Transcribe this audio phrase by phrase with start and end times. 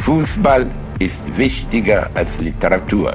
[0.00, 0.66] Fußball
[0.98, 3.12] ist wichtiger als Literatur.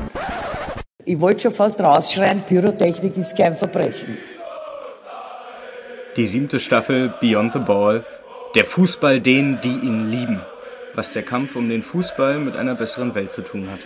[1.04, 4.20] Ich wollte schon fast rausschreien, Pyrotechnik ist kein Verbrechen.
[6.16, 8.06] Die siebte Staffel Beyond the Ball.
[8.54, 10.41] Der Fußball denen, die ihn lieben.
[10.93, 13.79] Was der Kampf um den Fußball mit einer besseren Welt zu tun hat.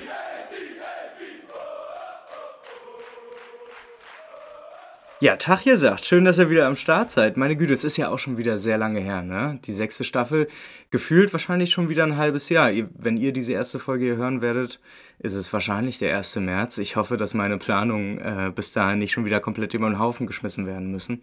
[5.21, 7.35] Ja, Tag ihr sagt, schön, dass ihr wieder am Start seid.
[7.35, 9.59] Meine Güte, es ist ja auch schon wieder sehr lange her, ne?
[9.65, 10.47] Die sechste Staffel,
[10.91, 12.71] gefühlt wahrscheinlich schon wieder ein halbes Jahr.
[12.97, 14.79] Wenn ihr diese erste Folge hier hören werdet,
[15.19, 16.37] ist es wahrscheinlich der 1.
[16.37, 16.77] März.
[16.77, 20.27] Ich hoffe, dass meine Planungen äh, bis dahin nicht schon wieder komplett über den Haufen
[20.27, 21.19] geschmissen werden müssen.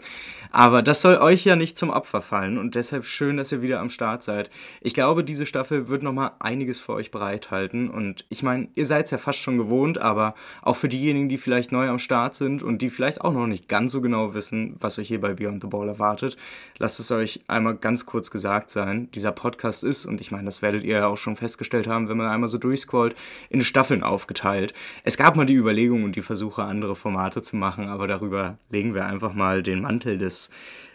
[0.50, 3.80] Aber das soll euch ja nicht zum Opfer fallen und deshalb schön, dass ihr wieder
[3.80, 4.50] am Start seid.
[4.82, 9.06] Ich glaube, diese Staffel wird nochmal einiges für euch bereithalten und ich meine, ihr seid
[9.06, 12.62] es ja fast schon gewohnt, aber auch für diejenigen, die vielleicht neu am Start sind
[12.62, 15.62] und die vielleicht auch noch nicht ganz so genau wissen, was euch hier bei Beyond
[15.62, 16.36] the Ball erwartet,
[16.78, 19.10] lasst es euch einmal ganz kurz gesagt sein.
[19.12, 22.18] Dieser Podcast ist, und ich meine, das werdet ihr ja auch schon festgestellt haben, wenn
[22.18, 23.14] man einmal so durchscrollt,
[23.48, 24.74] in Staffel Staffeln aufgeteilt.
[25.04, 28.94] Es gab mal die Überlegung und die Versuche, andere Formate zu machen, aber darüber legen
[28.94, 30.50] wir einfach mal den Mantel des,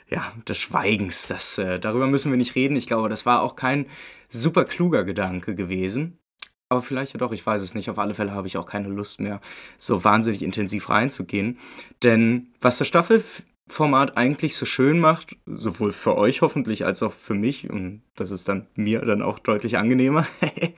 [0.10, 1.30] ja, des Schweigens.
[1.30, 2.76] Das, äh, darüber müssen wir nicht reden.
[2.76, 3.86] Ich glaube, das war auch kein
[4.30, 6.20] super kluger Gedanke gewesen.
[6.68, 7.90] Aber vielleicht ja doch, ich weiß es nicht.
[7.90, 9.40] Auf alle Fälle habe ich auch keine Lust mehr,
[9.78, 11.60] so wahnsinnig intensiv reinzugehen.
[12.04, 13.24] Denn was der Staffel
[13.68, 18.32] Format eigentlich so schön macht, sowohl für euch hoffentlich als auch für mich, und das
[18.32, 20.28] ist dann mir dann auch deutlich angenehmer,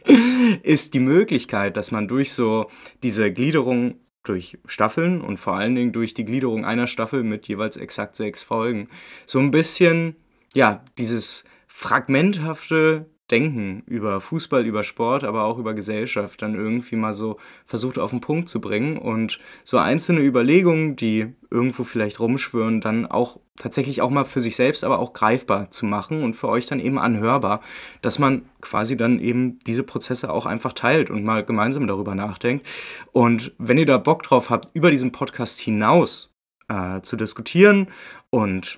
[0.64, 2.70] ist die Möglichkeit, dass man durch so
[3.02, 7.78] diese Gliederung durch Staffeln und vor allen Dingen durch die Gliederung einer Staffel mit jeweils
[7.78, 8.88] exakt sechs Folgen
[9.26, 10.16] so ein bisschen,
[10.54, 17.16] ja, dieses fragmenthafte Denken über Fußball, über Sport, aber auch über Gesellschaft dann irgendwie mal
[17.16, 22.80] so versucht auf den Punkt zu bringen und so einzelne Überlegungen, die irgendwo vielleicht rumschwören,
[22.80, 26.48] dann auch tatsächlich auch mal für sich selbst, aber auch greifbar zu machen und für
[26.48, 27.62] euch dann eben anhörbar,
[28.04, 32.68] dass man quasi dann eben diese Prozesse auch einfach teilt und mal gemeinsam darüber nachdenkt.
[33.14, 36.32] Und wenn ihr da Bock drauf habt, über diesen Podcast hinaus
[36.68, 37.88] äh, zu diskutieren
[38.30, 38.78] und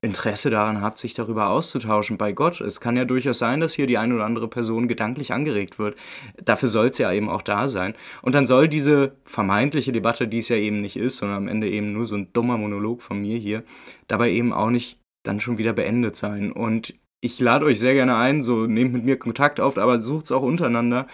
[0.00, 2.60] Interesse daran habt, sich darüber auszutauschen bei Gott.
[2.60, 5.98] Es kann ja durchaus sein, dass hier die eine oder andere Person gedanklich angeregt wird.
[6.42, 7.94] Dafür soll es ja eben auch da sein.
[8.22, 11.68] Und dann soll diese vermeintliche Debatte, die es ja eben nicht ist, sondern am Ende
[11.68, 13.64] eben nur so ein dummer Monolog von mir hier,
[14.06, 16.52] dabei eben auch nicht dann schon wieder beendet sein.
[16.52, 20.26] Und ich lade euch sehr gerne ein, so nehmt mit mir Kontakt auf, aber sucht
[20.26, 21.08] es auch untereinander.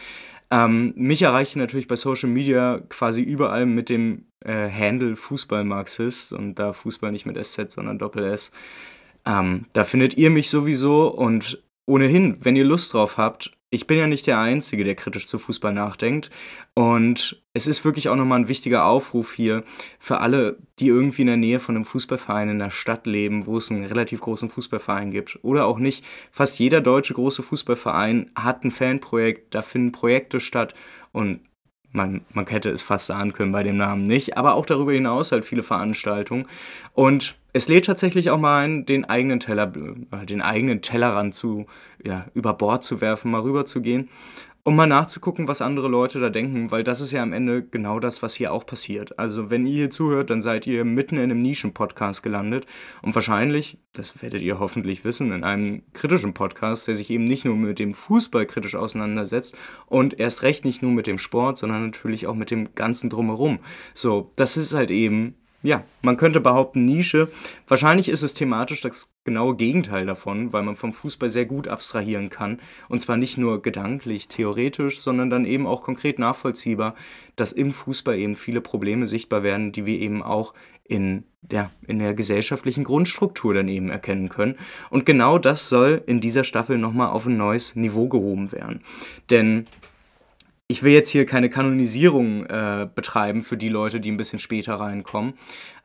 [0.55, 6.55] Ähm, mich erreicht natürlich bei Social Media quasi überall mit dem äh, Handle Fußballmarxist und
[6.61, 8.53] da Fußball nicht mit SZ, sondern Doppel S.
[9.27, 13.99] Ähm, da findet ihr mich sowieso und ohnehin, wenn ihr Lust drauf habt, ich bin
[13.99, 16.31] ja nicht der Einzige, der kritisch zu Fußball nachdenkt.
[16.75, 19.65] Und es ist wirklich auch nochmal ein wichtiger Aufruf hier
[19.99, 23.59] für alle, die irgendwie in der Nähe von einem Fußballverein in der Stadt leben, wo
[23.59, 25.41] es einen relativ großen Fußballverein gibt.
[25.43, 26.05] Oder auch nicht.
[26.31, 30.75] Fast jeder deutsche große Fußballverein hat ein Fanprojekt, da finden Projekte statt.
[31.11, 31.41] Und
[31.95, 35.33] man, man hätte es fast ahnen können bei dem Namen nicht, aber auch darüber hinaus
[35.33, 36.47] halt viele Veranstaltungen.
[36.93, 39.73] Und es lädt tatsächlich auch mal ein, den eigenen Teller,
[40.11, 41.67] äh, den eigenen Tellerrand zu,
[42.05, 44.09] ja, über Bord zu werfen, mal rüber zu gehen
[44.67, 48.01] um mal nachzugucken, was andere Leute da denken, weil das ist ja am Ende genau
[48.01, 49.19] das, was hier auch passiert.
[49.19, 52.65] Also wenn ihr hier zuhört, dann seid ihr mitten in einem Nischen-Podcast gelandet
[53.03, 57.45] und wahrscheinlich, das werdet ihr hoffentlich wissen, in einem kritischen Podcast, der sich eben nicht
[57.45, 59.55] nur mit dem Fußball kritisch auseinandersetzt
[59.85, 63.59] und erst recht nicht nur mit dem Sport, sondern natürlich auch mit dem ganzen drumherum.
[63.93, 67.31] So, das ist halt eben ja, man könnte behaupten Nische.
[67.67, 72.29] Wahrscheinlich ist es thematisch das genaue Gegenteil davon, weil man vom Fußball sehr gut abstrahieren
[72.29, 72.61] kann.
[72.91, 76.95] Und zwar nicht nur gedanklich, theoretisch, sondern dann eben auch konkret nachvollziehbar,
[77.35, 80.53] dass im Fußball eben viele Probleme sichtbar werden, die wir eben auch
[80.85, 84.57] in der, in der gesellschaftlichen Grundstruktur dann eben erkennen können.
[84.91, 88.83] Und genau das soll in dieser Staffel nochmal auf ein neues Niveau gehoben werden.
[89.31, 89.65] Denn
[90.69, 94.75] ich will jetzt hier keine Kanonisierung äh, betreiben für die Leute, die ein bisschen später
[94.77, 95.35] reinkommen.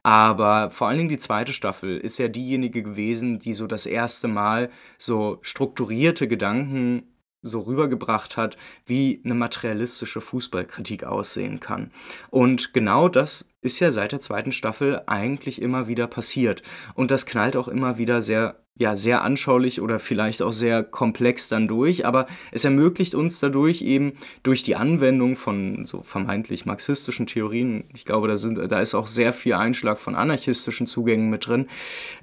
[0.03, 4.29] Aber vor allen Dingen die zweite Staffel ist ja diejenige gewesen, die so das erste
[4.29, 7.03] Mal so strukturierte Gedanken
[7.41, 11.91] so rübergebracht hat, wie eine materialistische Fußballkritik aussehen kann.
[12.29, 16.61] Und genau das ist ja seit der zweiten Staffel eigentlich immer wieder passiert.
[16.95, 21.49] Und das knallt auch immer wieder sehr ja, sehr anschaulich oder vielleicht auch sehr komplex
[21.49, 27.27] dann durch, aber es ermöglicht uns dadurch eben durch die Anwendung von so vermeintlich marxistischen
[27.27, 31.45] Theorien, ich glaube, da, sind, da ist auch sehr viel Einschlag von anarchistischen Zugängen mit
[31.45, 31.67] drin,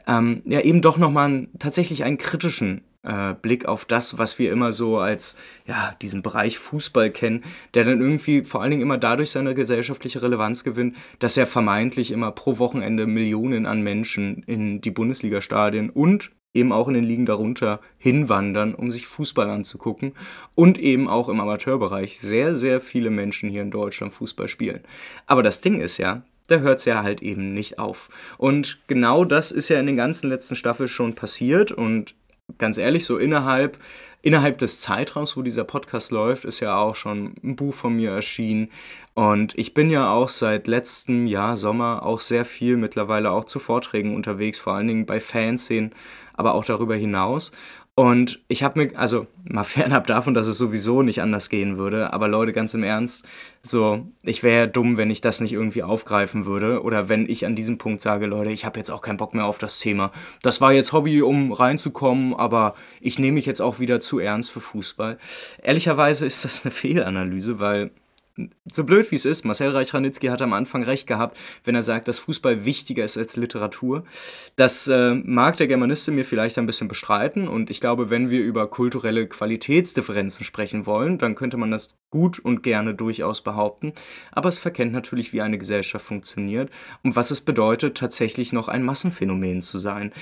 [0.06, 4.72] ähm, ja, eben doch nochmal tatsächlich einen kritischen äh, Blick auf das, was wir immer
[4.72, 5.36] so als
[5.66, 7.44] ja, diesen Bereich Fußball kennen,
[7.74, 12.10] der dann irgendwie vor allen Dingen immer dadurch seine gesellschaftliche Relevanz gewinnt, dass er vermeintlich
[12.10, 17.26] immer pro Wochenende Millionen an Menschen in die Bundesliga-Stadien und eben auch in den Ligen
[17.26, 20.14] darunter hinwandern, um sich Fußball anzugucken
[20.54, 24.80] und eben auch im Amateurbereich sehr, sehr viele Menschen hier in Deutschland Fußball spielen.
[25.26, 28.08] Aber das Ding ist ja, da hört es ja halt eben nicht auf.
[28.38, 32.14] Und genau das ist ja in den ganzen letzten Staffeln schon passiert und
[32.58, 33.78] ganz ehrlich, so innerhalb
[34.26, 38.10] innerhalb des Zeitraums, wo dieser Podcast läuft, ist ja auch schon ein Buch von mir
[38.10, 38.70] erschienen.
[39.14, 43.60] Und ich bin ja auch seit letztem Jahr Sommer auch sehr viel mittlerweile auch zu
[43.60, 45.94] Vorträgen unterwegs, vor allen Dingen bei Fanszenen,
[46.34, 47.52] aber auch darüber hinaus.
[47.98, 52.12] Und ich habe mir, also mal fernab davon, dass es sowieso nicht anders gehen würde,
[52.12, 53.26] aber Leute, ganz im Ernst,
[53.62, 57.46] so, ich wäre ja dumm, wenn ich das nicht irgendwie aufgreifen würde oder wenn ich
[57.46, 60.12] an diesem Punkt sage, Leute, ich habe jetzt auch keinen Bock mehr auf das Thema.
[60.42, 64.50] Das war jetzt Hobby, um reinzukommen, aber ich nehme mich jetzt auch wieder zu ernst
[64.50, 65.16] für Fußball.
[65.62, 67.92] Ehrlicherweise ist das eine Fehlanalyse, weil
[68.70, 72.06] so blöd wie es ist, Marcel Reich-Ranitzky hat am Anfang recht gehabt, wenn er sagt,
[72.08, 74.04] dass Fußball wichtiger ist als Literatur.
[74.56, 78.42] Das äh, mag der Germaniste mir vielleicht ein bisschen bestreiten und ich glaube, wenn wir
[78.42, 83.92] über kulturelle Qualitätsdifferenzen sprechen wollen, dann könnte man das gut und gerne durchaus behaupten.
[84.32, 86.70] Aber es verkennt natürlich, wie eine Gesellschaft funktioniert
[87.02, 90.12] und was es bedeutet, tatsächlich noch ein Massenphänomen zu sein.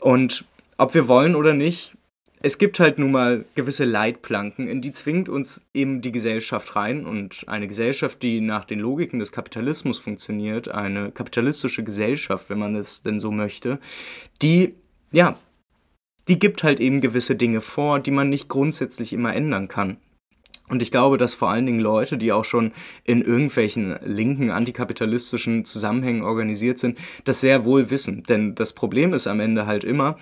[0.00, 0.44] Und
[0.76, 1.94] ob wir wollen oder nicht,
[2.42, 7.04] es gibt halt nun mal gewisse Leitplanken, in die zwingt uns eben die Gesellschaft rein.
[7.04, 12.74] Und eine Gesellschaft, die nach den Logiken des Kapitalismus funktioniert, eine kapitalistische Gesellschaft, wenn man
[12.74, 13.78] es denn so möchte,
[14.40, 14.74] die,
[15.12, 15.38] ja,
[16.28, 19.98] die gibt halt eben gewisse Dinge vor, die man nicht grundsätzlich immer ändern kann.
[20.70, 22.70] Und ich glaube, dass vor allen Dingen Leute, die auch schon
[23.02, 28.22] in irgendwelchen linken, antikapitalistischen Zusammenhängen organisiert sind, das sehr wohl wissen.
[28.22, 30.16] Denn das Problem ist am Ende halt immer,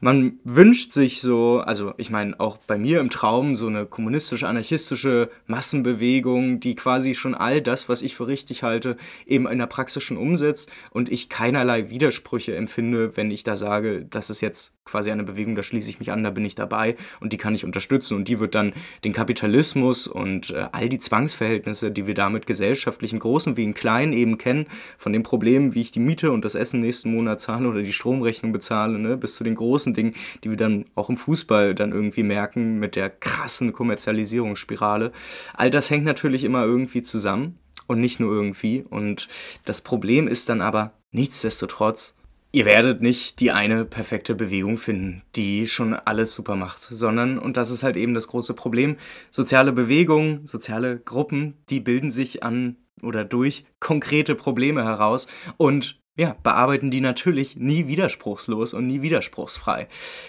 [0.00, 5.30] man wünscht sich so, also ich meine auch bei mir im Traum, so eine kommunistisch-anarchistische
[5.46, 10.02] Massenbewegung, die quasi schon all das, was ich für richtig halte, eben in der Praxis
[10.02, 15.10] schon umsetzt und ich keinerlei Widersprüche empfinde, wenn ich da sage, das ist jetzt quasi
[15.10, 17.64] eine Bewegung, da schließe ich mich an, da bin ich dabei und die kann ich
[17.64, 18.74] unterstützen und die wird dann
[19.04, 23.64] den Kapitalismus Rassismus und äh, all die Zwangsverhältnisse, die wir damit gesellschaftlich im Großen wie
[23.64, 24.66] im Kleinen eben kennen,
[24.98, 27.92] von den Problemen, wie ich die Miete und das Essen nächsten Monat zahle oder die
[27.92, 31.92] Stromrechnung bezahle, ne, bis zu den großen Dingen, die wir dann auch im Fußball dann
[31.92, 35.12] irgendwie merken mit der krassen Kommerzialisierungsspirale.
[35.54, 38.84] All das hängt natürlich immer irgendwie zusammen und nicht nur irgendwie.
[38.88, 39.28] Und
[39.64, 42.16] das Problem ist dann aber nichtsdestotrotz,
[42.54, 47.56] Ihr werdet nicht die eine perfekte Bewegung finden, die schon alles super macht, sondern, und
[47.56, 48.96] das ist halt eben das große Problem,
[49.32, 56.36] soziale Bewegungen, soziale Gruppen, die bilden sich an oder durch konkrete Probleme heraus und ja,
[56.44, 59.88] bearbeiten die natürlich nie widerspruchslos und nie widerspruchsfrei.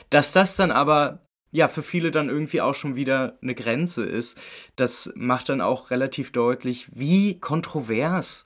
[0.10, 4.42] Dass das dann aber ja, für viele dann irgendwie auch schon wieder eine Grenze ist,
[4.76, 8.46] das macht dann auch relativ deutlich, wie kontrovers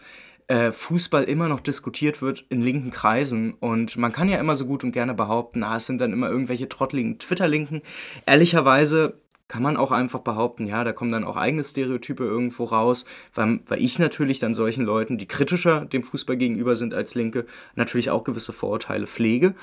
[0.50, 3.54] äh, Fußball immer noch diskutiert wird in linken Kreisen.
[3.54, 6.30] Und man kann ja immer so gut und gerne behaupten, ah, es sind dann immer
[6.30, 7.84] irgendwelche trottligen Twitter-Linken.
[8.26, 13.06] Ehrlicherweise kann man auch einfach behaupten, ja, da kommen dann auch eigene Stereotype irgendwo raus,
[13.34, 17.46] weil, weil ich natürlich dann solchen Leuten, die kritischer dem Fußball gegenüber sind als Linke,
[17.76, 19.54] natürlich auch gewisse Vorurteile pflege.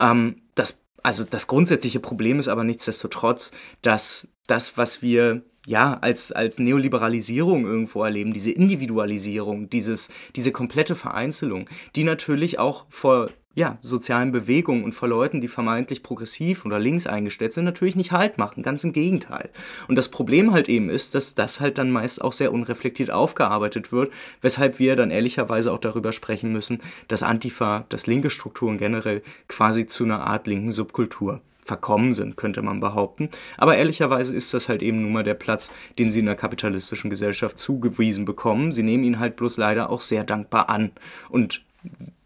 [0.00, 3.52] Ähm, das, also das grundsätzliche Problem ist aber nichtsdestotrotz,
[3.82, 10.96] dass das, was wir ja, als, als Neoliberalisierung irgendwo erleben, diese Individualisierung, dieses, diese komplette
[10.96, 16.78] Vereinzelung, die natürlich auch vor ja, sozialen Bewegungen und vor Leuten, die vermeintlich progressiv oder
[16.78, 18.62] links eingestellt sind, natürlich nicht Halt machen.
[18.62, 19.50] Ganz im Gegenteil.
[19.88, 23.92] Und das Problem halt eben ist, dass das halt dann meist auch sehr unreflektiert aufgearbeitet
[23.92, 29.22] wird, weshalb wir dann ehrlicherweise auch darüber sprechen müssen, dass Antifa, dass linke Strukturen generell
[29.48, 33.30] quasi zu einer Art linken Subkultur verkommen sind, könnte man behaupten.
[33.56, 37.10] Aber ehrlicherweise ist das halt eben nun mal der Platz, den sie in der kapitalistischen
[37.10, 38.72] Gesellschaft zugewiesen bekommen.
[38.72, 40.90] Sie nehmen ihn halt bloß leider auch sehr dankbar an.
[41.28, 41.62] Und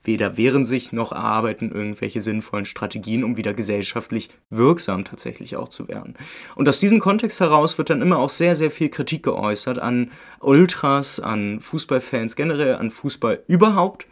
[0.04, 5.88] weder wehren sich noch erarbeiten irgendwelche sinnvollen Strategien, um wieder gesellschaftlich wirksam tatsächlich auch zu
[5.88, 6.14] werden.
[6.54, 10.10] Und aus diesem Kontext heraus wird dann immer auch sehr, sehr viel Kritik geäußert an
[10.40, 14.06] Ultras, an Fußballfans generell, an Fußball überhaupt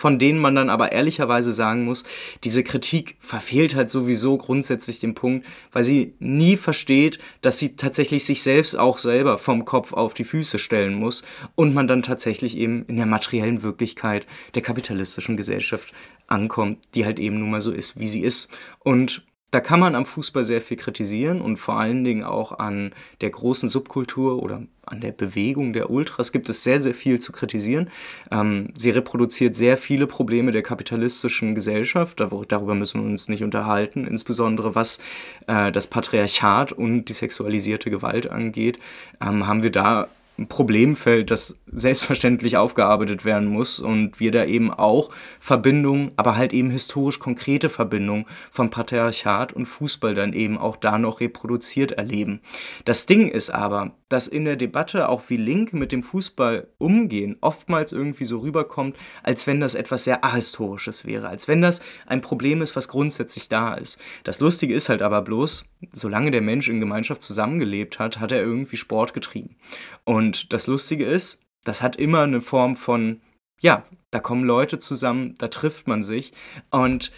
[0.00, 2.04] von denen man dann aber ehrlicherweise sagen muss,
[2.42, 8.24] diese Kritik verfehlt halt sowieso grundsätzlich den Punkt, weil sie nie versteht, dass sie tatsächlich
[8.24, 11.22] sich selbst auch selber vom Kopf auf die Füße stellen muss
[11.54, 15.92] und man dann tatsächlich eben in der materiellen Wirklichkeit der kapitalistischen Gesellschaft
[16.28, 18.48] ankommt, die halt eben nun mal so ist, wie sie ist.
[18.78, 22.92] Und da kann man am Fußball sehr viel kritisieren und vor allen Dingen auch an
[23.20, 27.32] der großen Subkultur oder an der Bewegung der Ultras gibt es sehr, sehr viel zu
[27.32, 27.90] kritisieren.
[28.30, 34.06] Ähm, sie reproduziert sehr viele Probleme der kapitalistischen Gesellschaft, darüber müssen wir uns nicht unterhalten,
[34.06, 35.00] insbesondere was
[35.46, 38.78] äh, das Patriarchat und die sexualisierte Gewalt angeht,
[39.20, 40.08] ähm, haben wir da
[40.48, 46.70] Problemfeld, das selbstverständlich aufgearbeitet werden muss und wir da eben auch Verbindungen, aber halt eben
[46.70, 52.40] historisch konkrete Verbindungen von Patriarchat und Fußball dann eben auch da noch reproduziert erleben.
[52.84, 57.36] Das Ding ist aber, dass in der Debatte auch wie Linke mit dem Fußball umgehen,
[57.40, 62.20] oftmals irgendwie so rüberkommt, als wenn das etwas sehr ahistorisches wäre, als wenn das ein
[62.20, 64.00] Problem ist, was grundsätzlich da ist.
[64.24, 68.42] Das Lustige ist halt aber bloß, solange der Mensch in Gemeinschaft zusammengelebt hat, hat er
[68.42, 69.56] irgendwie Sport getrieben.
[70.04, 73.20] Und das Lustige ist, das hat immer eine Form von,
[73.60, 76.32] ja, da kommen Leute zusammen, da trifft man sich.
[76.70, 77.12] Und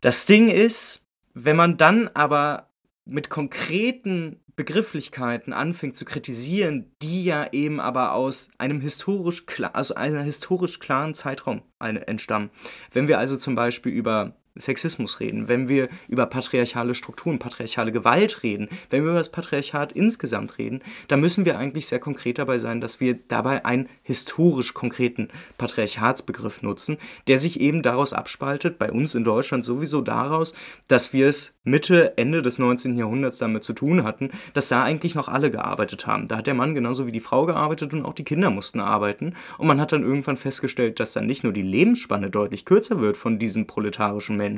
[0.00, 1.02] das Ding ist,
[1.34, 2.70] wenn man dann aber
[3.04, 10.22] mit konkreten Begrifflichkeiten anfängt zu kritisieren, die ja eben aber aus einem historisch also einer
[10.22, 12.50] historisch klaren Zeitraum entstammen.
[12.92, 18.42] Wenn wir also zum Beispiel über Sexismus reden, wenn wir über patriarchale Strukturen, patriarchale Gewalt
[18.42, 22.58] reden, wenn wir über das Patriarchat insgesamt reden, dann müssen wir eigentlich sehr konkret dabei
[22.58, 28.90] sein, dass wir dabei einen historisch konkreten Patriarchatsbegriff nutzen, der sich eben daraus abspaltet, bei
[28.90, 30.54] uns in Deutschland sowieso daraus,
[30.88, 32.96] dass wir es Mitte, Ende des 19.
[32.96, 36.26] Jahrhunderts damit zu tun hatten, dass da eigentlich noch alle gearbeitet haben.
[36.26, 39.34] Da hat der Mann genauso wie die Frau gearbeitet und auch die Kinder mussten arbeiten.
[39.58, 43.16] Und man hat dann irgendwann festgestellt, dass dann nicht nur die Lebensspanne deutlich kürzer wird
[43.16, 44.49] von diesen proletarischen Menschen,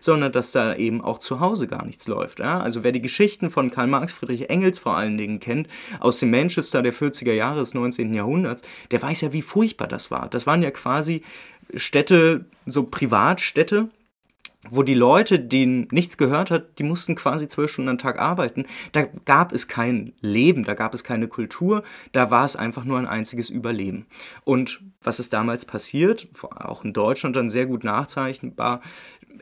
[0.00, 2.40] sondern dass da eben auch zu Hause gar nichts läuft.
[2.40, 2.60] Ja?
[2.60, 5.68] Also wer die Geschichten von Karl Marx, Friedrich Engels vor allen Dingen kennt,
[6.00, 8.14] aus dem Manchester der 40er Jahre des 19.
[8.14, 10.28] Jahrhunderts, der weiß ja, wie furchtbar das war.
[10.28, 11.22] Das waren ja quasi
[11.74, 13.88] Städte, so Privatstädte,
[14.70, 18.64] wo die Leute, denen nichts gehört hat, die mussten quasi zwölf Stunden am Tag arbeiten.
[18.92, 21.82] Da gab es kein Leben, da gab es keine Kultur,
[22.12, 24.06] da war es einfach nur ein einziges Überleben.
[24.44, 28.80] Und was ist damals passiert, auch in Deutschland dann sehr gut nachzeichnbar,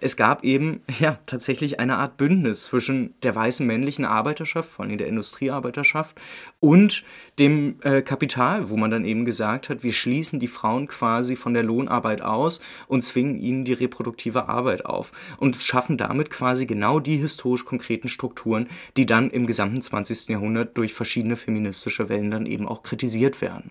[0.00, 4.98] es gab eben ja tatsächlich eine Art Bündnis zwischen der weißen männlichen Arbeiterschaft, vor allem
[4.98, 6.20] der Industriearbeiterschaft,
[6.60, 7.04] und
[7.38, 11.54] dem äh, Kapital, wo man dann eben gesagt hat, wir schließen die Frauen quasi von
[11.54, 17.00] der Lohnarbeit aus und zwingen ihnen die reproduktive Arbeit auf und schaffen damit quasi genau
[17.00, 20.28] die historisch konkreten Strukturen, die dann im gesamten 20.
[20.28, 23.70] Jahrhundert durch verschiedene feministische Wellen dann eben auch kritisiert werden.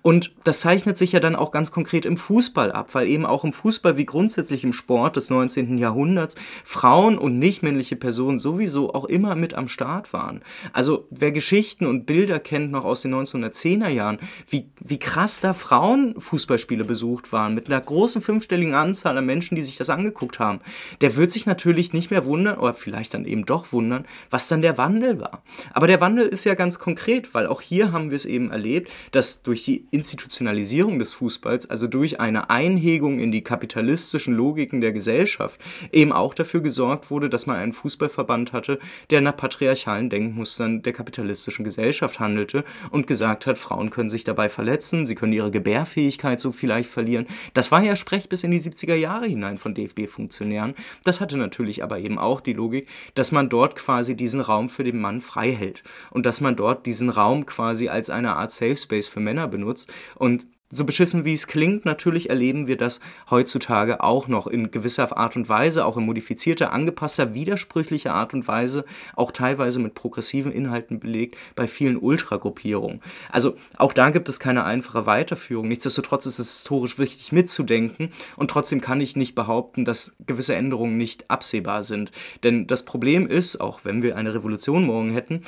[0.00, 3.44] Und das zeichnet sich ja dann auch ganz konkret im Fußball ab, weil eben auch
[3.44, 5.61] im Fußball wie grundsätzlich im Sport des 19.
[5.78, 10.42] Jahrhunderts Frauen und nichtmännliche Personen sowieso auch immer mit am Start waren.
[10.72, 15.54] Also wer Geschichten und Bilder kennt noch aus den 1910er Jahren, wie, wie krass da
[15.54, 20.60] Frauenfußballspiele besucht waren, mit einer großen fünfstelligen Anzahl an Menschen, die sich das angeguckt haben,
[21.00, 24.62] der wird sich natürlich nicht mehr wundern, oder vielleicht dann eben doch wundern, was dann
[24.62, 25.42] der Wandel war.
[25.72, 28.90] Aber der Wandel ist ja ganz konkret, weil auch hier haben wir es eben erlebt,
[29.10, 34.92] dass durch die Institutionalisierung des Fußballs, also durch eine Einhegung in die kapitalistischen Logiken der
[34.92, 35.51] Gesellschaft,
[35.92, 38.78] eben auch dafür gesorgt wurde, dass man einen Fußballverband hatte,
[39.10, 44.48] der nach patriarchalen Denkmustern der kapitalistischen Gesellschaft handelte und gesagt hat, Frauen können sich dabei
[44.48, 47.26] verletzen, sie können ihre Gebärfähigkeit so vielleicht verlieren.
[47.54, 50.74] Das war ja Sprech bis in die 70er Jahre hinein von DFB-Funktionären.
[51.04, 54.84] Das hatte natürlich aber eben auch die Logik, dass man dort quasi diesen Raum für
[54.84, 58.76] den Mann frei hält und dass man dort diesen Raum quasi als eine Art Safe
[58.76, 62.98] Space für Männer benutzt und so beschissen wie es klingt, natürlich erleben wir das
[63.30, 68.48] heutzutage auch noch in gewisser Art und Weise, auch in modifizierter, angepasster, widersprüchlicher Art und
[68.48, 73.02] Weise, auch teilweise mit progressiven Inhalten belegt bei vielen Ultragruppierungen.
[73.30, 75.68] Also auch da gibt es keine einfache Weiterführung.
[75.68, 80.96] Nichtsdestotrotz ist es historisch wichtig mitzudenken und trotzdem kann ich nicht behaupten, dass gewisse Änderungen
[80.96, 82.12] nicht absehbar sind.
[82.44, 85.42] Denn das Problem ist, auch wenn wir eine Revolution morgen hätten,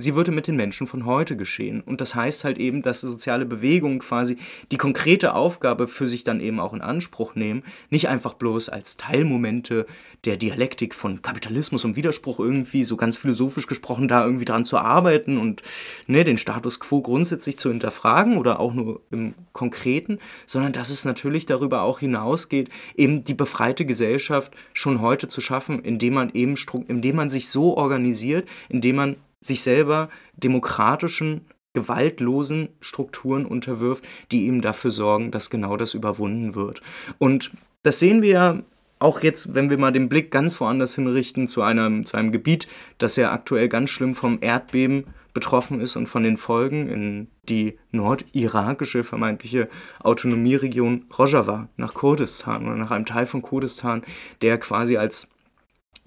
[0.00, 1.80] sie würde mit den Menschen von heute geschehen.
[1.80, 4.36] Und das heißt halt eben, dass soziale Bewegungen quasi
[4.72, 8.96] die konkrete Aufgabe für sich dann eben auch in Anspruch nehmen, nicht einfach bloß als
[8.96, 9.86] Teilmomente
[10.24, 14.76] der Dialektik von Kapitalismus und Widerspruch irgendwie so ganz philosophisch gesprochen da irgendwie dran zu
[14.76, 15.62] arbeiten und
[16.06, 21.04] ne, den Status quo grundsätzlich zu hinterfragen oder auch nur im Konkreten, sondern dass es
[21.04, 26.54] natürlich darüber auch hinausgeht, eben die befreite Gesellschaft schon heute zu schaffen, indem man eben,
[26.88, 34.60] indem man sich so organisiert, indem man sich selber demokratischen, gewaltlosen Strukturen unterwirft, die eben
[34.60, 36.82] dafür sorgen, dass genau das überwunden wird.
[37.18, 38.62] Und das sehen wir ja
[38.98, 42.68] auch jetzt, wenn wir mal den Blick ganz woanders hinrichten, zu einem, zu einem Gebiet,
[42.98, 47.78] das ja aktuell ganz schlimm vom Erdbeben betroffen ist und von den Folgen in die
[47.92, 49.68] nordirakische vermeintliche
[50.00, 54.02] Autonomieregion Rojava nach Kurdistan oder nach einem Teil von Kurdistan,
[54.42, 55.28] der quasi als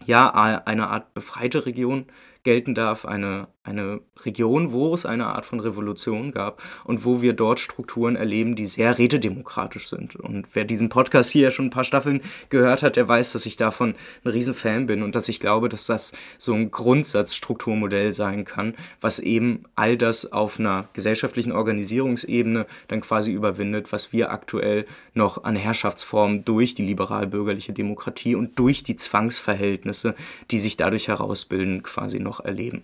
[0.06, 0.30] ja
[0.66, 2.06] eine Art befreite Region
[2.44, 7.32] gelten darf, eine, eine Region, wo es eine Art von Revolution gab und wo wir
[7.32, 10.18] dort Strukturen erleben, die sehr rätedemokratisch sind.
[10.18, 13.56] Und wer diesen Podcast hier schon ein paar Staffeln gehört hat, der weiß, dass ich
[13.56, 18.76] davon ein Riesenfan bin und dass ich glaube, dass das so ein Grundsatzstrukturmodell sein kann,
[19.00, 25.46] was eben all das auf einer gesellschaftlichen Organisierungsebene dann quasi überwindet, was wir aktuell noch
[25.46, 30.16] an Herrschaftsformen durch die liberal-bürgerliche Demokratie und durch die Zwangsverhältnisse,
[30.52, 32.84] die sich dadurch herausbilden, quasi noch erleben.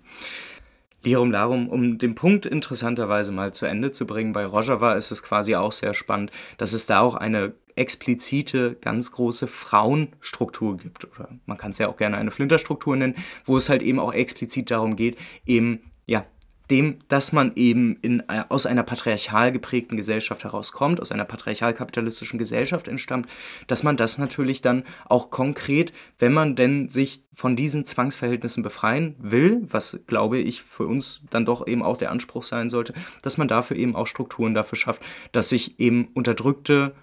[1.03, 5.24] Lirum Larum, um den Punkt interessanterweise mal zu Ende zu bringen, bei Rojava ist es
[5.24, 11.06] quasi auch sehr spannend, dass es da auch eine explizite, ganz große Frauenstruktur gibt.
[11.06, 13.15] Oder man kann es ja auch gerne eine Flinterstruktur nennen,
[13.46, 15.88] wo es halt eben auch explizit darum geht, eben
[16.69, 22.39] dem, dass man eben in, äh, aus einer patriarchal geprägten Gesellschaft herauskommt, aus einer patriarchal-kapitalistischen
[22.39, 23.27] Gesellschaft entstammt,
[23.67, 29.15] dass man das natürlich dann auch konkret, wenn man denn sich von diesen Zwangsverhältnissen befreien
[29.19, 33.38] will, was glaube ich für uns dann doch eben auch der Anspruch sein sollte, dass
[33.38, 36.93] man dafür eben auch Strukturen dafür schafft, dass sich eben unterdrückte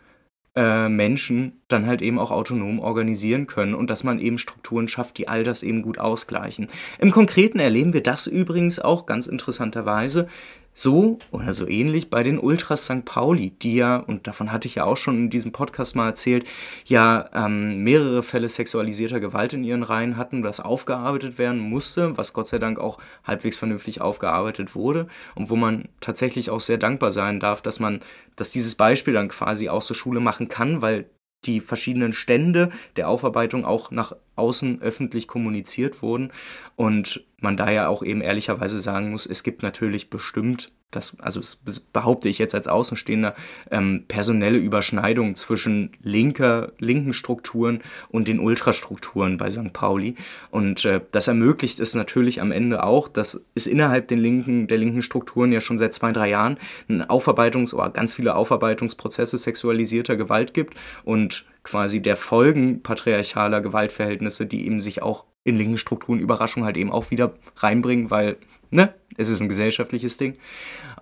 [0.57, 5.19] äh, Menschen dann halt eben auch autonom organisieren können und dass man eben Strukturen schafft,
[5.19, 6.69] die all das eben gut ausgleichen.
[6.99, 10.29] Im Konkreten erleben wir das übrigens auch ganz interessanterweise
[10.77, 13.05] so oder so ähnlich bei den Ultras St.
[13.05, 16.47] Pauli, die ja, und davon hatte ich ja auch schon in diesem Podcast mal erzählt,
[16.85, 22.35] ja ähm, mehrere Fälle sexualisierter Gewalt in ihren Reihen hatten, das aufgearbeitet werden musste, was
[22.35, 27.11] Gott sei Dank auch halbwegs vernünftig aufgearbeitet wurde und wo man tatsächlich auch sehr dankbar
[27.11, 28.01] sein darf, dass man,
[28.37, 31.07] dass dieses Beispiel dann quasi auch zur Schule machen kann, weil
[31.45, 36.33] die verschiedenen Stände der Aufarbeitung auch nach außen öffentlich kommuniziert wurden.
[36.75, 41.41] Und man da ja auch eben ehrlicherweise sagen muss, es gibt natürlich bestimmt das, also
[41.41, 43.35] das behaupte ich jetzt als Außenstehender,
[43.71, 49.73] ähm, personelle Überschneidungen zwischen linker, linken Strukturen und den Ultrastrukturen bei St.
[49.73, 50.15] Pauli.
[50.51, 54.79] Und äh, das ermöglicht es natürlich am Ende auch, dass es innerhalb den linken, der
[54.79, 60.17] linken Strukturen ja schon seit zwei, drei Jahren ein Aufarbeitungs- oder ganz viele Aufarbeitungsprozesse sexualisierter
[60.17, 60.75] Gewalt gibt
[61.05, 66.77] und quasi der Folgen patriarchaler Gewaltverhältnisse, die eben sich auch in linken Strukturen Überraschung halt
[66.77, 68.37] eben auch wieder reinbringen, weil
[68.71, 70.37] ne, es ist ein gesellschaftliches Ding.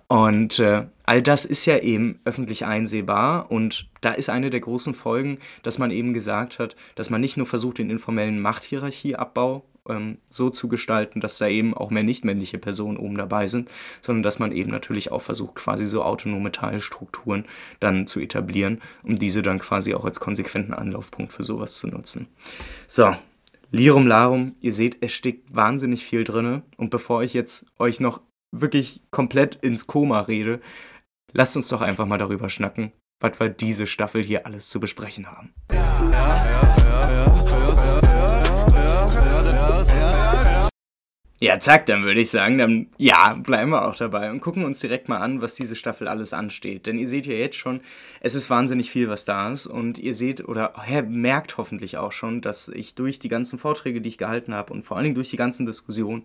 [0.07, 4.93] Und äh, all das ist ja eben öffentlich einsehbar und da ist eine der großen
[4.93, 10.19] Folgen, dass man eben gesagt hat, dass man nicht nur versucht, den informellen Machthierarchieabbau ähm,
[10.29, 13.71] so zu gestalten, dass da eben auch mehr nichtmännliche Personen oben dabei sind,
[14.01, 17.45] sondern dass man eben natürlich auch versucht, quasi so autonome Teilstrukturen
[17.79, 22.27] dann zu etablieren, um diese dann quasi auch als konsequenten Anlaufpunkt für sowas zu nutzen.
[22.87, 23.15] So,
[23.75, 26.61] Lirum Larum, ihr seht, es steckt wahnsinnig viel drin.
[26.77, 28.21] Und bevor ich jetzt euch noch
[28.53, 30.61] wirklich komplett ins Koma rede,
[31.33, 35.27] lasst uns doch einfach mal darüber schnacken, was wir diese Staffel hier alles zu besprechen
[35.27, 35.53] haben.
[35.73, 36.84] Ja, ja, ja,
[41.41, 44.79] Ja, zack, dann würde ich sagen, dann ja, bleiben wir auch dabei und gucken uns
[44.79, 46.85] direkt mal an, was diese Staffel alles ansteht.
[46.85, 47.81] Denn ihr seht ja jetzt schon,
[48.21, 49.67] es ist wahnsinnig viel, was da ist.
[49.67, 50.73] Und ihr seht oder
[51.09, 54.83] merkt hoffentlich auch schon, dass ich durch die ganzen Vorträge, die ich gehalten habe und
[54.83, 56.23] vor allen Dingen durch die ganzen Diskussionen,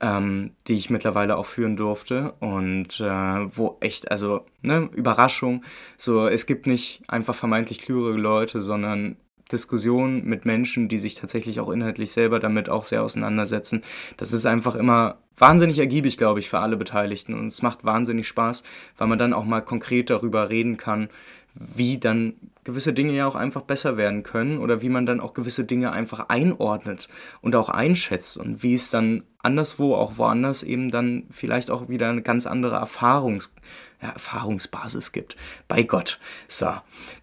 [0.00, 5.64] ähm, die ich mittlerweile auch führen durfte und äh, wo echt, also, ne, Überraschung,
[5.98, 9.16] so, es gibt nicht einfach vermeintlich klügere Leute, sondern
[9.54, 13.82] Diskussion mit Menschen, die sich tatsächlich auch inhaltlich selber damit auch sehr auseinandersetzen.
[14.16, 17.34] Das ist einfach immer wahnsinnig ergiebig, glaube ich, für alle Beteiligten.
[17.34, 18.64] Und es macht wahnsinnig Spaß,
[18.98, 21.08] weil man dann auch mal konkret darüber reden kann,
[21.54, 25.34] wie dann gewisse Dinge ja auch einfach besser werden können oder wie man dann auch
[25.34, 27.08] gewisse Dinge einfach einordnet
[27.40, 32.08] und auch einschätzt und wie es dann anderswo, auch woanders eben dann vielleicht auch wieder
[32.08, 33.54] eine ganz andere Erfahrungs
[34.02, 35.36] ja, Erfahrungsbasis gibt.
[35.68, 36.18] Bei Gott.
[36.48, 36.72] So,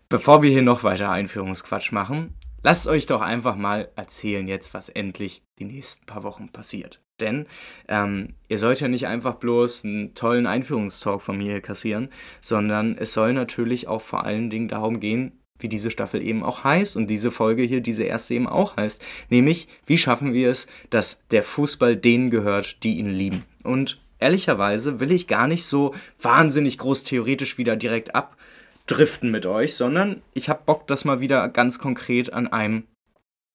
[0.10, 4.90] bevor wir hier noch weiter Einführungsquatsch machen, lasst euch doch einfach mal erzählen jetzt, was
[4.90, 7.02] endlich die nächsten paar Wochen passiert.
[7.22, 7.46] Denn
[7.88, 12.10] ähm, ihr sollt ja nicht einfach bloß einen tollen Einführungstalk von mir kassieren,
[12.42, 16.64] sondern es soll natürlich auch vor allen Dingen darum gehen, wie diese Staffel eben auch
[16.64, 19.06] heißt und diese Folge hier, diese erste eben auch heißt.
[19.30, 23.46] Nämlich, wie schaffen wir es, dass der Fußball denen gehört, die ihn lieben.
[23.64, 29.76] Und ehrlicherweise will ich gar nicht so wahnsinnig groß theoretisch wieder direkt abdriften mit euch,
[29.76, 32.84] sondern ich habe Bock, das mal wieder ganz konkret an einem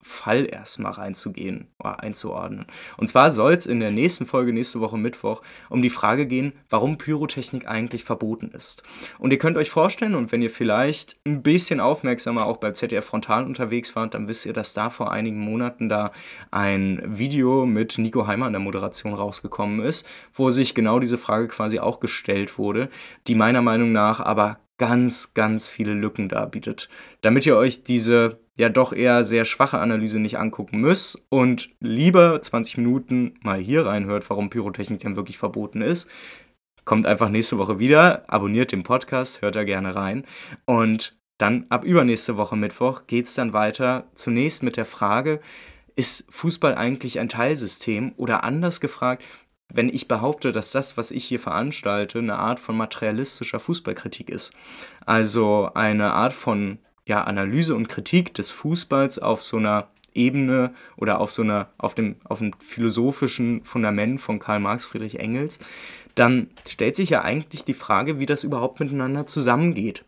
[0.06, 2.66] Fall erstmal reinzugehen oder einzuordnen.
[2.96, 6.52] Und zwar soll es in der nächsten Folge, nächste Woche Mittwoch, um die Frage gehen,
[6.70, 8.84] warum Pyrotechnik eigentlich verboten ist.
[9.18, 13.04] Und ihr könnt euch vorstellen, und wenn ihr vielleicht ein bisschen aufmerksamer auch beim ZDF
[13.04, 16.12] Frontal unterwegs wart, dann wisst ihr, dass da vor einigen Monaten da
[16.52, 21.48] ein Video mit Nico Heimer in der Moderation rausgekommen ist, wo sich genau diese Frage
[21.48, 22.90] quasi auch gestellt wurde,
[23.26, 26.88] die meiner Meinung nach aber ganz, ganz viele Lücken darbietet.
[27.22, 32.40] Damit ihr euch diese ja doch eher sehr schwache Analyse nicht angucken müsst und lieber
[32.40, 36.08] 20 Minuten mal hier reinhört, warum Pyrotechnik denn wirklich verboten ist,
[36.84, 40.24] kommt einfach nächste Woche wieder, abonniert den Podcast, hört da gerne rein.
[40.64, 44.06] Und dann ab übernächste Woche Mittwoch geht es dann weiter.
[44.14, 45.40] Zunächst mit der Frage,
[45.96, 48.12] ist Fußball eigentlich ein Teilsystem?
[48.16, 49.24] Oder anders gefragt,
[49.72, 54.52] wenn ich behaupte, dass das, was ich hier veranstalte, eine Art von materialistischer Fußballkritik ist.
[55.04, 61.20] Also eine Art von ja, Analyse und Kritik des Fußballs auf so einer Ebene oder
[61.20, 65.58] auf so einer, auf dem, auf dem philosophischen Fundament von Karl Marx, Friedrich Engels,
[66.14, 70.04] dann stellt sich ja eigentlich die Frage, wie das überhaupt miteinander zusammengeht.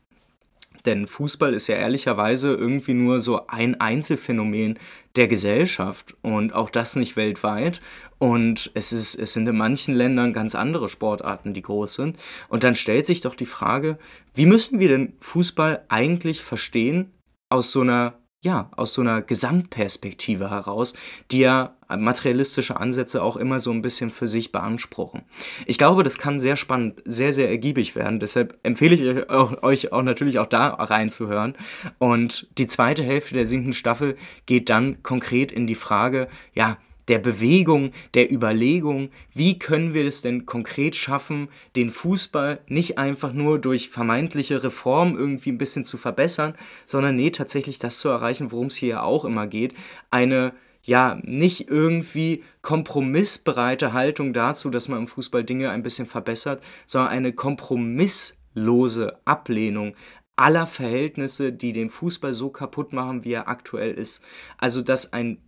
[0.88, 4.79] Denn Fußball ist ja ehrlicherweise irgendwie nur so ein Einzelfenomen
[5.16, 7.83] der Gesellschaft und auch das nicht weltweit.
[8.16, 12.16] Und es, ist, es sind in manchen Ländern ganz andere Sportarten, die groß sind.
[12.48, 13.98] Und dann stellt sich doch die Frage,
[14.33, 17.12] wie müssen wir denn Fußball eigentlich verstehen
[17.51, 20.94] aus so einer ja, aus so einer Gesamtperspektive heraus,
[21.33, 25.22] die ja materialistische Ansätze auch immer so ein bisschen für sich beanspruchen.
[25.66, 28.20] Ich glaube, das kann sehr spannend, sehr, sehr ergiebig werden.
[28.20, 31.55] Deshalb empfehle ich euch auch, euch auch natürlich auch da reinzuhören.
[31.98, 36.77] Und die zweite Hälfte der siebten Staffel geht dann konkret in die Frage, ja,
[37.09, 43.33] der Bewegung, der Überlegung, wie können wir es denn konkret schaffen, den Fußball nicht einfach
[43.33, 46.55] nur durch vermeintliche Reformen irgendwie ein bisschen zu verbessern,
[46.87, 49.75] sondern nee, tatsächlich das zu erreichen, worum es hier ja auch immer geht,
[50.11, 56.62] eine ja, nicht irgendwie kompromissbereite Haltung dazu, dass man im Fußball Dinge ein bisschen verbessert,
[56.87, 59.94] sondern eine kompromisslose Ablehnung
[60.37, 64.23] aller Verhältnisse, die den Fußball so kaputt machen, wie er aktuell ist.
[64.57, 65.42] Also, dass ein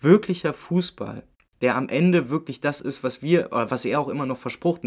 [0.00, 1.24] wirklicher Fußball,
[1.60, 4.82] der am Ende wirklich das ist, was wir, was er auch immer noch verspricht,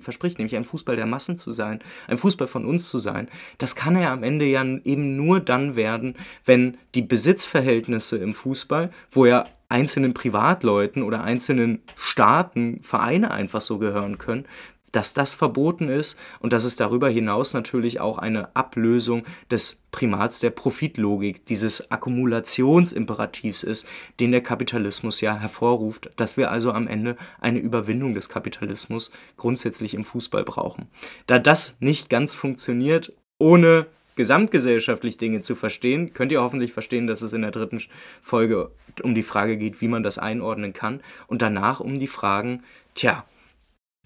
[0.00, 3.76] verspricht, nämlich ein Fußball der Massen zu sein, ein Fußball von uns zu sein, das
[3.76, 9.26] kann er am Ende ja eben nur dann werden, wenn die Besitzverhältnisse im Fußball, wo
[9.26, 14.46] ja einzelnen Privatleuten oder einzelnen Staaten, Vereine einfach so gehören können,
[14.94, 20.40] dass das verboten ist und dass es darüber hinaus natürlich auch eine Ablösung des Primats
[20.40, 23.86] der Profitlogik, dieses Akkumulationsimperativs ist,
[24.20, 29.94] den der Kapitalismus ja hervorruft, dass wir also am Ende eine Überwindung des Kapitalismus grundsätzlich
[29.94, 30.88] im Fußball brauchen.
[31.26, 37.22] Da das nicht ganz funktioniert, ohne gesamtgesellschaftlich Dinge zu verstehen, könnt ihr hoffentlich verstehen, dass
[37.22, 37.82] es in der dritten
[38.22, 38.70] Folge
[39.02, 42.62] um die Frage geht, wie man das einordnen kann und danach um die Fragen,
[42.94, 43.24] tja,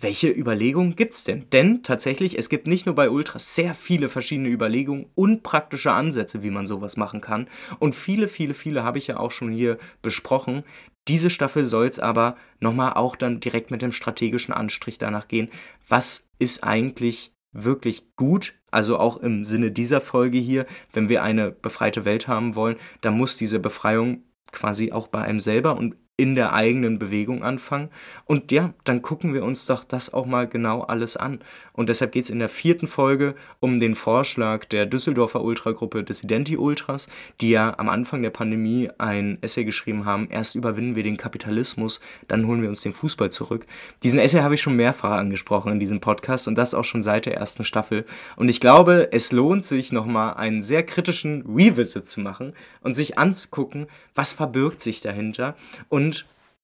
[0.00, 1.50] welche Überlegungen gibt es denn?
[1.50, 6.42] Denn tatsächlich, es gibt nicht nur bei Ultras sehr viele verschiedene Überlegungen und praktische Ansätze,
[6.42, 7.48] wie man sowas machen kann.
[7.78, 10.62] Und viele, viele, viele habe ich ja auch schon hier besprochen.
[11.08, 15.48] Diese Staffel soll es aber nochmal auch dann direkt mit dem strategischen Anstrich danach gehen.
[15.88, 18.54] Was ist eigentlich wirklich gut?
[18.70, 23.16] Also auch im Sinne dieser Folge hier, wenn wir eine befreite Welt haben wollen, dann
[23.16, 27.90] muss diese Befreiung quasi auch bei einem selber und in der eigenen Bewegung anfangen.
[28.24, 31.38] Und ja, dann gucken wir uns doch das auch mal genau alles an.
[31.72, 36.56] Und deshalb geht es in der vierten Folge um den Vorschlag der Düsseldorfer Ultragruppe Dissidenti
[36.56, 37.08] Ultras,
[37.40, 42.00] die ja am Anfang der Pandemie ein Essay geschrieben haben, erst überwinden wir den Kapitalismus,
[42.26, 43.66] dann holen wir uns den Fußball zurück.
[44.02, 47.26] Diesen Essay habe ich schon mehrfach angesprochen in diesem Podcast und das auch schon seit
[47.26, 48.04] der ersten Staffel.
[48.34, 53.18] Und ich glaube, es lohnt sich nochmal einen sehr kritischen Revisit zu machen und sich
[53.18, 55.54] anzugucken, was verbirgt sich dahinter
[55.88, 56.07] und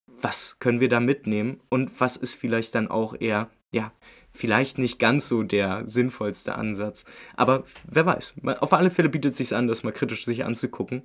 [0.07, 3.93] was können wir da mitnehmen und was ist vielleicht dann auch eher, ja,
[4.33, 7.05] vielleicht nicht ganz so der sinnvollste Ansatz.
[7.37, 11.03] Aber wer weiß, auf alle Fälle bietet es sich an, das mal kritisch sich anzugucken,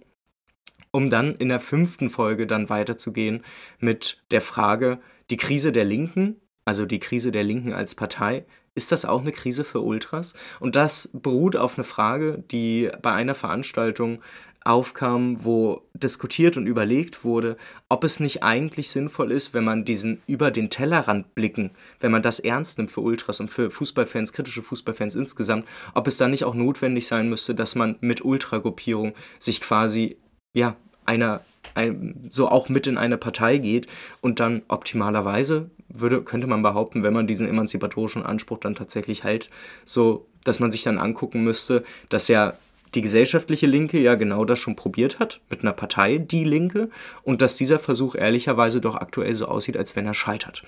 [0.92, 3.44] um dann in der fünften Folge dann weiterzugehen
[3.80, 5.00] mit der Frage,
[5.30, 9.32] die Krise der Linken, also die Krise der Linken als Partei, ist das auch eine
[9.32, 10.34] Krise für Ultras?
[10.60, 14.22] Und das beruht auf eine Frage, die bei einer Veranstaltung
[14.66, 20.22] aufkam, wo diskutiert und überlegt wurde, ob es nicht eigentlich sinnvoll ist, wenn man diesen
[20.28, 24.62] über den Tellerrand blicken, wenn man das ernst nimmt für Ultras und für Fußballfans, kritische
[24.62, 29.62] Fußballfans insgesamt, ob es da nicht auch notwendig sein müsste, dass man mit Ultragruppierung sich
[29.62, 30.18] quasi,
[30.54, 31.42] ja, einer,
[31.74, 33.88] ein, so auch mit in eine Partei geht
[34.22, 39.50] und dann optimalerweise würde, könnte man behaupten, wenn man diesen emanzipatorischen Anspruch dann tatsächlich hält,
[39.86, 42.54] so, dass man sich dann angucken müsste, dass ja
[42.96, 46.90] die gesellschaftliche Linke ja genau das schon probiert hat, mit einer Partei, die Linke,
[47.24, 50.64] und dass dieser Versuch ehrlicherweise doch aktuell so aussieht, als wenn er scheitert.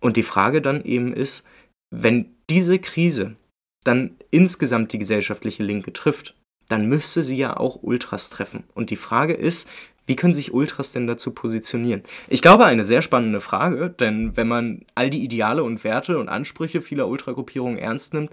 [0.00, 1.44] Und die Frage dann eben ist,
[1.90, 3.36] wenn diese Krise
[3.84, 6.34] dann insgesamt die gesellschaftliche Linke trifft,
[6.68, 8.64] dann müsste sie ja auch Ultras treffen.
[8.74, 9.68] Und die Frage ist,
[10.08, 12.02] wie können sich Ultras denn dazu positionieren?
[12.28, 16.30] Ich glaube, eine sehr spannende Frage, denn wenn man all die Ideale und Werte und
[16.30, 18.30] Ansprüche vieler Ultragruppierungen ernst nimmt,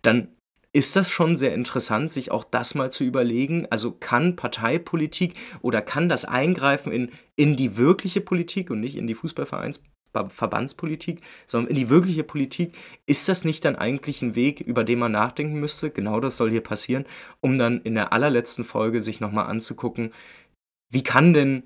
[0.00, 0.28] dann
[0.72, 3.66] ist das schon sehr interessant, sich auch das mal zu überlegen.
[3.70, 9.06] Also kann Parteipolitik oder kann das Eingreifen in, in die wirkliche Politik und nicht in
[9.06, 9.82] die Fußballvereins
[10.28, 12.72] Verbandspolitik, sondern in die wirkliche Politik,
[13.06, 15.90] ist das nicht dann eigentlich ein Weg, über den man nachdenken müsste?
[15.90, 17.04] Genau das soll hier passieren,
[17.40, 20.12] um dann in der allerletzten Folge sich nochmal anzugucken,
[20.90, 21.64] wie kann denn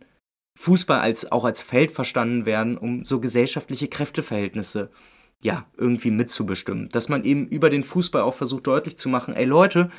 [0.58, 4.90] Fußball als, auch als Feld verstanden werden, um so gesellschaftliche Kräfteverhältnisse
[5.42, 6.88] ja, irgendwie mitzubestimmen.
[6.90, 9.90] Dass man eben über den Fußball auch versucht deutlich zu machen, ey Leute,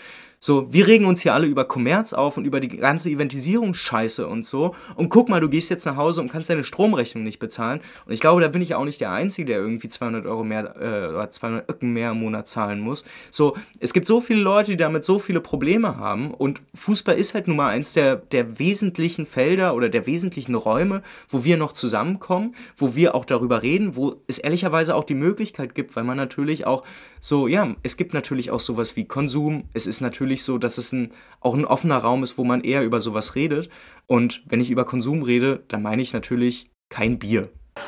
[0.44, 4.44] so, wir regen uns hier alle über Kommerz auf und über die ganze Eventisierungsscheiße und
[4.44, 4.76] so.
[4.98, 7.80] Und guck mal, du gehst jetzt nach Hause und kannst deine Stromrechnung nicht bezahlen.
[8.06, 10.76] Und ich glaube, da bin ich auch nicht der Einzige, der irgendwie 200 Euro mehr
[10.76, 13.06] äh, oder 200 Öcken mehr im Monat zahlen muss.
[13.32, 16.34] So, es gibt so viele Leute, die damit so viele Probleme haben.
[16.34, 21.04] Und Fußball ist halt nun mal eins der, der wesentlichen Felder oder der wesentlichen Räume,
[21.30, 25.74] wo wir noch zusammenkommen, wo wir auch darüber reden, wo es ehrlicherweise auch die Möglichkeit
[25.74, 26.84] gibt, weil man natürlich auch
[27.26, 29.64] so, ja, es gibt natürlich auch sowas wie Konsum.
[29.72, 32.84] Es ist natürlich so, dass es ein, auch ein offener Raum ist, wo man eher
[32.84, 33.70] über sowas redet.
[34.08, 37.48] Und wenn ich über Konsum rede, dann meine ich natürlich kein Bier.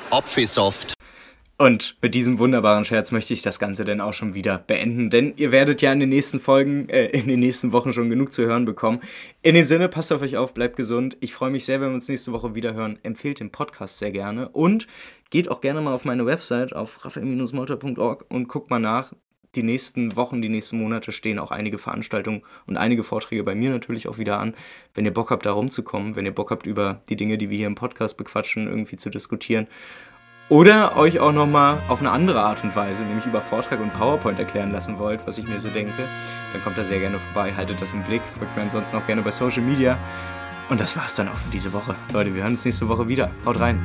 [0.10, 0.94] Apfelsaft.
[1.58, 5.34] Und mit diesem wunderbaren Scherz möchte ich das Ganze dann auch schon wieder beenden, denn
[5.36, 8.44] ihr werdet ja in den nächsten Folgen, äh, in den nächsten Wochen schon genug zu
[8.44, 9.02] hören bekommen.
[9.42, 11.16] In dem Sinne, passt auf euch auf, bleibt gesund.
[11.20, 13.00] Ich freue mich sehr, wenn wir uns nächste Woche wieder hören.
[13.04, 14.88] Empfehlt den Podcast sehr gerne und
[15.30, 19.14] geht auch gerne mal auf meine Website auf raphael-molter.org und guckt mal nach
[19.56, 23.70] die nächsten Wochen, die nächsten Monate stehen auch einige Veranstaltungen und einige Vorträge bei mir
[23.70, 24.54] natürlich auch wieder an.
[24.94, 27.58] Wenn ihr Bock habt, da rumzukommen, wenn ihr Bock habt, über die Dinge, die wir
[27.58, 29.68] hier im Podcast bequatschen, irgendwie zu diskutieren.
[30.48, 34.38] Oder euch auch nochmal auf eine andere Art und Weise, nämlich über Vortrag und PowerPoint
[34.38, 35.92] erklären lassen wollt, was ich mir so denke,
[36.54, 39.24] dann kommt da sehr gerne vorbei, haltet das im Blick, folgt mir ansonsten auch gerne
[39.24, 39.98] bei Social Media.
[40.70, 41.96] Und das war's dann auch für diese Woche.
[42.14, 43.32] Leute, wir hören uns nächste Woche wieder.
[43.46, 43.80] Haut rein.